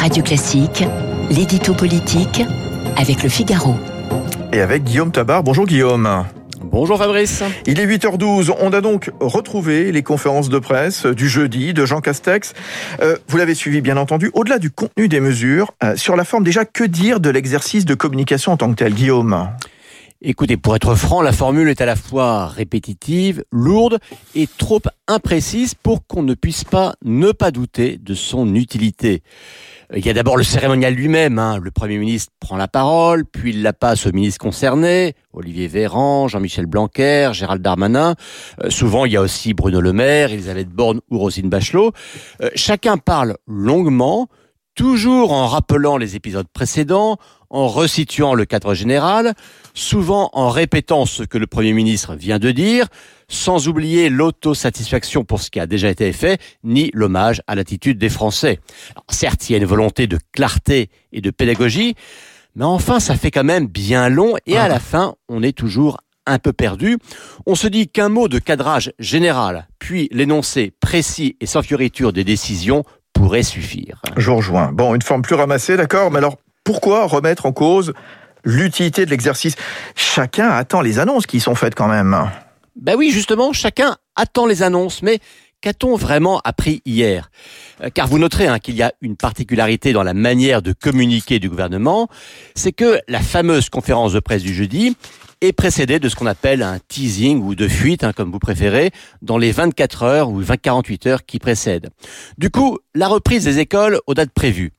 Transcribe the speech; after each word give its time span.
Radio 0.00 0.22
Classique, 0.22 0.82
l'édito 1.28 1.74
politique 1.74 2.40
avec 2.96 3.22
le 3.22 3.28
Figaro. 3.28 3.74
Et 4.50 4.62
avec 4.62 4.82
Guillaume 4.82 5.12
Tabar. 5.12 5.42
Bonjour 5.42 5.66
Guillaume. 5.66 6.24
Bonjour 6.62 6.96
Fabrice. 6.96 7.42
Il 7.66 7.78
est 7.78 7.86
8h12. 7.86 8.54
On 8.60 8.72
a 8.72 8.80
donc 8.80 9.10
retrouvé 9.20 9.92
les 9.92 10.02
conférences 10.02 10.48
de 10.48 10.58
presse 10.58 11.04
du 11.04 11.28
jeudi 11.28 11.74
de 11.74 11.84
Jean 11.84 12.00
Castex. 12.00 12.54
Euh, 13.02 13.18
vous 13.28 13.36
l'avez 13.36 13.54
suivi 13.54 13.82
bien 13.82 13.98
entendu. 13.98 14.30
Au-delà 14.32 14.58
du 14.58 14.70
contenu 14.70 15.06
des 15.06 15.20
mesures, 15.20 15.74
euh, 15.84 15.94
sur 15.96 16.16
la 16.16 16.24
forme 16.24 16.44
déjà, 16.44 16.64
que 16.64 16.84
dire 16.84 17.20
de 17.20 17.28
l'exercice 17.28 17.84
de 17.84 17.94
communication 17.94 18.52
en 18.52 18.56
tant 18.56 18.70
que 18.70 18.76
tel, 18.76 18.94
Guillaume? 18.94 19.50
Écoutez, 20.22 20.58
pour 20.58 20.76
être 20.76 20.94
franc, 20.96 21.22
la 21.22 21.32
formule 21.32 21.70
est 21.70 21.80
à 21.80 21.86
la 21.86 21.96
fois 21.96 22.46
répétitive, 22.46 23.42
lourde 23.50 23.98
et 24.34 24.46
trop 24.46 24.82
imprécise 25.08 25.74
pour 25.74 26.06
qu'on 26.06 26.22
ne 26.22 26.34
puisse 26.34 26.62
pas 26.62 26.92
ne 27.02 27.32
pas 27.32 27.50
douter 27.50 27.96
de 27.96 28.12
son 28.12 28.54
utilité. 28.54 29.22
Il 29.96 30.04
y 30.04 30.10
a 30.10 30.12
d'abord 30.12 30.36
le 30.36 30.42
cérémonial 30.42 30.92
lui-même. 30.92 31.38
Hein. 31.38 31.58
Le 31.58 31.70
Premier 31.70 31.96
ministre 31.96 32.34
prend 32.38 32.58
la 32.58 32.68
parole, 32.68 33.24
puis 33.24 33.52
il 33.54 33.62
la 33.62 33.72
passe 33.72 34.06
aux 34.06 34.12
ministres 34.12 34.40
concernés, 34.40 35.14
Olivier 35.32 35.68
Véran, 35.68 36.28
Jean-Michel 36.28 36.66
Blanquer, 36.66 37.30
Gérald 37.32 37.62
Darmanin. 37.62 38.14
Euh, 38.62 38.68
souvent, 38.68 39.06
il 39.06 39.12
y 39.12 39.16
a 39.16 39.22
aussi 39.22 39.54
Bruno 39.54 39.80
Le 39.80 39.94
Maire, 39.94 40.32
Elisabeth 40.32 40.68
Borne 40.68 41.00
ou 41.10 41.18
Rosine 41.18 41.48
Bachelot. 41.48 41.92
Euh, 42.42 42.50
chacun 42.54 42.98
parle 42.98 43.38
longuement, 43.46 44.28
toujours 44.74 45.32
en 45.32 45.46
rappelant 45.46 45.96
les 45.96 46.14
épisodes 46.14 46.48
précédents, 46.52 47.16
en 47.50 47.68
resituant 47.68 48.34
le 48.34 48.44
cadre 48.44 48.74
général, 48.74 49.34
souvent 49.74 50.30
en 50.32 50.48
répétant 50.48 51.04
ce 51.04 51.22
que 51.24 51.38
le 51.38 51.46
Premier 51.46 51.72
ministre 51.72 52.14
vient 52.14 52.38
de 52.38 52.50
dire, 52.52 52.86
sans 53.28 53.68
oublier 53.68 54.08
l'autosatisfaction 54.08 55.24
pour 55.24 55.40
ce 55.40 55.50
qui 55.50 55.60
a 55.60 55.66
déjà 55.66 55.90
été 55.90 56.12
fait, 56.12 56.40
ni 56.64 56.90
l'hommage 56.94 57.42
à 57.46 57.54
l'attitude 57.54 57.98
des 57.98 58.08
Français. 58.08 58.60
certes, 59.08 59.48
il 59.48 59.52
y 59.52 59.54
a 59.56 59.58
une 59.58 59.66
volonté 59.66 60.06
de 60.06 60.18
clarté 60.32 60.90
et 61.12 61.20
de 61.20 61.30
pédagogie, 61.30 61.94
mais 62.54 62.64
enfin, 62.64 62.98
ça 63.00 63.16
fait 63.16 63.30
quand 63.30 63.44
même 63.44 63.66
bien 63.66 64.08
long, 64.08 64.34
et 64.46 64.56
à 64.56 64.68
la 64.68 64.80
fin, 64.80 65.14
on 65.28 65.42
est 65.42 65.56
toujours 65.56 65.98
un 66.26 66.38
peu 66.38 66.52
perdu. 66.52 66.98
On 67.46 67.54
se 67.54 67.66
dit 67.66 67.88
qu'un 67.88 68.08
mot 68.08 68.28
de 68.28 68.38
cadrage 68.38 68.92
général, 68.98 69.68
puis 69.78 70.08
l'énoncé 70.12 70.72
précis 70.80 71.36
et 71.40 71.46
sans 71.46 71.62
fioriture 71.62 72.12
des 72.12 72.24
décisions 72.24 72.84
pourrait 73.12 73.42
suffire. 73.42 74.00
Je 74.16 74.30
rejoins. 74.30 74.72
Bon, 74.72 74.94
une 74.94 75.02
forme 75.02 75.22
plus 75.22 75.34
ramassée, 75.34 75.76
d'accord, 75.76 76.10
mais 76.10 76.18
alors 76.18 76.36
pourquoi 76.70 77.04
remettre 77.06 77.46
en 77.46 77.52
cause 77.52 77.94
l'utilité 78.44 79.04
de 79.04 79.10
l'exercice? 79.10 79.56
Chacun 79.96 80.50
attend 80.50 80.82
les 80.82 81.00
annonces 81.00 81.26
qui 81.26 81.40
sont 81.40 81.56
faites 81.56 81.74
quand 81.74 81.88
même. 81.88 82.30
Ben 82.76 82.94
oui, 82.96 83.10
justement, 83.10 83.52
chacun 83.52 83.96
attend 84.14 84.46
les 84.46 84.62
annonces, 84.62 85.02
mais 85.02 85.18
Qu'a-t-on 85.62 85.96
vraiment 85.96 86.40
appris 86.42 86.80
hier? 86.86 87.30
Euh, 87.82 87.90
Car 87.92 88.08
vous 88.08 88.18
noterez 88.18 88.46
hein, 88.46 88.58
qu'il 88.58 88.76
y 88.76 88.82
a 88.82 88.94
une 89.02 89.16
particularité 89.16 89.92
dans 89.92 90.02
la 90.02 90.14
manière 90.14 90.62
de 90.62 90.72
communiquer 90.72 91.38
du 91.38 91.50
gouvernement, 91.50 92.08
c'est 92.54 92.72
que 92.72 92.98
la 93.08 93.20
fameuse 93.20 93.68
conférence 93.68 94.14
de 94.14 94.20
presse 94.20 94.42
du 94.42 94.54
jeudi 94.54 94.96
est 95.42 95.52
précédée 95.52 95.98
de 95.98 96.08
ce 96.08 96.16
qu'on 96.16 96.26
appelle 96.26 96.62
un 96.62 96.78
teasing 96.88 97.42
ou 97.42 97.54
de 97.54 97.68
fuite, 97.68 98.04
hein, 98.04 98.12
comme 98.14 98.30
vous 98.30 98.38
préférez, 98.38 98.90
dans 99.20 99.36
les 99.36 99.52
24 99.52 100.02
heures 100.02 100.30
ou 100.30 100.42
48 100.42 101.06
heures 101.06 101.26
qui 101.26 101.38
précèdent. 101.38 101.90
Du 102.38 102.50
coup, 102.50 102.78
la 102.94 103.08
reprise 103.08 103.44
des 103.44 103.58
écoles 103.58 104.00
aux 104.06 104.14
dates 104.14 104.32
prévues, 104.32 104.72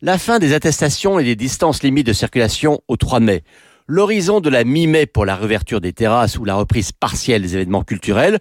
la 0.00 0.18
fin 0.18 0.38
des 0.38 0.52
attestations 0.52 1.18
et 1.18 1.24
des 1.24 1.36
distances 1.36 1.82
limites 1.82 2.06
de 2.06 2.12
circulation 2.12 2.80
au 2.88 2.96
3 2.96 3.20
mai, 3.20 3.42
l'horizon 3.86 4.40
de 4.40 4.50
la 4.50 4.64
mi-mai 4.64 5.06
pour 5.06 5.24
la 5.24 5.34
réouverture 5.34 5.80
des 5.80 5.92
terrasses 5.92 6.38
ou 6.38 6.44
la 6.44 6.54
reprise 6.54 6.92
partielle 6.92 7.42
des 7.42 7.54
événements 7.56 7.82
culturels, 7.82 8.38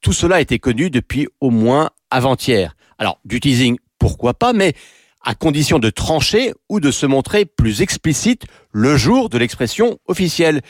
tout 0.00 0.12
cela 0.12 0.40
était 0.40 0.58
connu 0.58 0.90
depuis 0.90 1.28
au 1.40 1.50
moins 1.50 1.90
avant-hier. 2.10 2.76
Alors, 2.98 3.18
du 3.24 3.40
teasing, 3.40 3.76
pourquoi 3.98 4.34
pas, 4.34 4.52
mais 4.52 4.74
à 5.22 5.34
condition 5.34 5.78
de 5.78 5.90
trancher 5.90 6.54
ou 6.68 6.80
de 6.80 6.90
se 6.90 7.06
montrer 7.06 7.44
plus 7.44 7.82
explicite 7.82 8.44
le 8.72 8.96
jour 8.96 9.28
de 9.28 9.36
l'expression 9.36 9.98
officielle. 10.06 10.62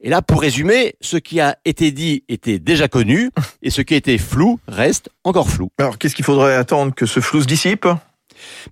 Et 0.00 0.10
là, 0.10 0.22
pour 0.22 0.40
résumer, 0.40 0.94
ce 1.00 1.16
qui 1.16 1.40
a 1.40 1.56
été 1.64 1.90
dit 1.90 2.22
était 2.28 2.60
déjà 2.60 2.86
connu 2.86 3.30
et 3.62 3.70
ce 3.70 3.82
qui 3.82 3.94
était 3.94 4.18
flou 4.18 4.60
reste 4.68 5.08
encore 5.24 5.48
flou. 5.50 5.70
Alors, 5.78 5.98
qu'est-ce 5.98 6.14
qu'il 6.14 6.24
faudrait 6.24 6.54
attendre 6.54 6.94
que 6.94 7.06
ce 7.06 7.20
flou 7.20 7.42
se 7.42 7.46
dissipe? 7.46 7.86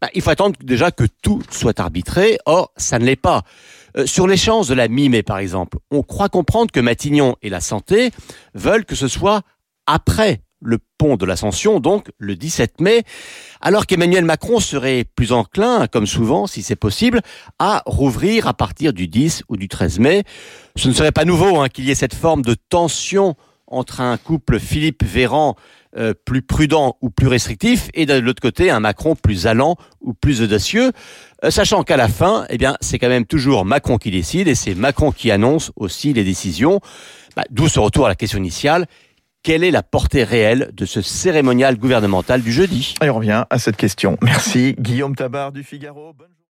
Bah, 0.00 0.09
Il 0.15 0.22
faut 0.22 0.31
attendre 0.31 0.56
déjà 0.62 0.91
que 0.91 1.04
tout 1.22 1.43
soit 1.50 1.78
arbitré. 1.81 2.38
Or, 2.47 2.72
ça 2.77 2.99
ne 2.99 3.04
l'est 3.04 3.16
pas. 3.16 3.43
Euh, 3.97 4.06
sur 4.06 4.27
l'échéance 4.27 4.69
de 4.69 4.75
la 4.75 4.88
mi-mai, 4.88 5.22
par 5.22 5.38
exemple, 5.38 5.78
on 5.91 6.03
croit 6.03 6.28
comprendre 6.28 6.71
que 6.71 6.81
Matignon 6.81 7.37
et 7.43 7.49
la 7.49 7.60
santé 7.60 8.10
veulent 8.54 8.84
que 8.84 8.94
ce 8.94 9.09
soit 9.09 9.43
après 9.87 10.41
le 10.60 10.78
pont 10.99 11.16
de 11.16 11.27
l'Ascension, 11.27 11.81
donc 11.81 12.10
le 12.19 12.34
17 12.34 12.81
mai, 12.81 13.04
alors 13.60 13.87
qu'Emmanuel 13.87 14.25
Macron 14.25 14.59
serait 14.59 15.04
plus 15.04 15.32
enclin, 15.32 15.87
comme 15.87 16.06
souvent, 16.06 16.47
si 16.47 16.62
c'est 16.62 16.77
possible, 16.77 17.21
à 17.59 17.83
rouvrir 17.87 18.48
à 18.48 18.54
partir 18.54 18.93
du 18.93 19.06
10 19.06 19.44
ou 19.48 19.56
du 19.56 19.69
13 19.69 19.98
mai. 19.98 20.25
Ce 20.77 20.88
ne 20.88 20.94
serait 20.94 21.12
pas 21.12 21.25
nouveau 21.25 21.60
hein, 21.60 21.69
qu'il 21.69 21.84
y 21.84 21.91
ait 21.91 21.94
cette 21.94 22.15
forme 22.15 22.43
de 22.43 22.56
tension 22.69 23.37
entre 23.66 24.00
un 24.00 24.16
couple 24.16 24.59
Philippe 24.59 25.04
Véran 25.04 25.56
euh, 25.97 26.12
plus 26.25 26.43
prudent 26.43 26.97
ou 27.00 27.10
plus 27.10 27.27
restrictif 27.27 27.88
et 27.94 28.04
de 28.04 28.15
l'autre 28.15 28.43
côté 28.43 28.71
un 28.71 28.81
Macron 28.81 29.16
plus 29.16 29.47
allant 29.47 29.77
ou 30.00 30.12
plus 30.12 30.43
audacieux, 30.43 30.93
euh, 31.44 31.50
sachant 31.50 31.84
qu'à 31.84 31.97
la 31.97 32.09
fin, 32.09 32.44
eh 32.50 32.59
bien, 32.59 32.77
c'est 32.81 32.99
quand 32.99 33.09
même 33.09 33.25
toujours 33.25 33.65
Macron 33.65 33.97
qui 33.97 34.10
décide 34.10 34.49
et 34.49 34.54
c'est 34.54 34.75
Macron 34.75 35.10
qui 35.10 35.31
annonce 35.31 35.72
aussi 35.77 36.12
les 36.12 36.25
décisions. 36.25 36.81
Bah, 37.34 37.44
D'où 37.50 37.69
ce 37.69 37.81
retour 37.81 38.06
à 38.06 38.09
la 38.09 38.15
question 38.15 38.38
initiale 38.38 38.87
quelle 39.43 39.62
est 39.62 39.71
la 39.71 39.84
portée 39.84 40.25
réelle 40.25 40.71
de 40.72 40.84
ce 40.84 41.00
cérémonial 41.00 41.77
gouvernemental 41.78 42.43
du 42.43 42.50
jeudi? 42.50 42.97
Et 43.00 43.09
on 43.09 43.15
revient 43.15 43.44
à 43.48 43.59
cette 43.60 43.77
question. 43.77 44.19
Merci 44.21 44.75
Guillaume 44.77 45.15
Tabar 45.15 45.53
du 45.53 45.62
Figaro. 45.62 46.15